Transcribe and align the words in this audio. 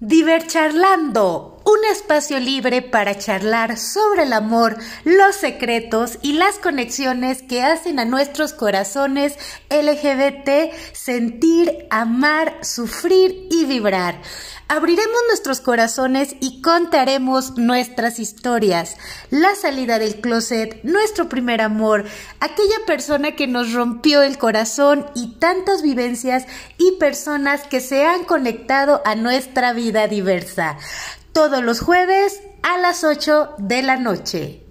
Divercharlando, 0.00 1.62
un 1.64 1.78
espacio 1.90 2.38
libre 2.38 2.82
para 2.82 3.16
charlar 3.16 3.78
sobre 3.78 4.24
el 4.24 4.34
amor, 4.34 4.76
los 5.04 5.36
secretos 5.36 6.18
y 6.20 6.34
las 6.34 6.58
conexiones 6.58 7.40
que 7.40 7.62
hacen 7.62 7.98
a 7.98 8.04
nuestros 8.04 8.52
corazones 8.52 9.38
LGBT 9.70 10.70
sentir, 10.92 11.86
amar, 11.88 12.58
sufrir 12.60 13.48
y 13.50 13.64
vibrar. 13.64 14.20
Abriremos 14.68 15.20
nuestros 15.28 15.60
corazones 15.60 16.34
y 16.40 16.60
contaremos 16.60 17.56
nuestras 17.56 18.18
historias, 18.18 18.96
la 19.30 19.54
salida 19.54 20.00
del 20.00 20.20
closet, 20.20 20.82
nuestro 20.82 21.28
primer 21.28 21.60
amor, 21.60 22.04
aquella 22.40 22.84
persona 22.84 23.36
que 23.36 23.46
nos 23.46 23.72
rompió 23.72 24.22
el 24.22 24.38
corazón 24.38 25.06
y 25.14 25.34
tantas 25.38 25.82
vivencias 25.82 26.46
y 26.78 26.96
personas 26.98 27.62
que 27.62 27.80
se 27.80 28.04
han 28.04 28.24
conectado 28.24 29.02
a 29.04 29.14
nuestra 29.14 29.72
vida 29.72 30.08
diversa. 30.08 30.78
Todos 31.30 31.62
los 31.62 31.78
jueves 31.78 32.40
a 32.64 32.76
las 32.78 33.04
8 33.04 33.54
de 33.58 33.82
la 33.82 33.98
noche. 33.98 34.65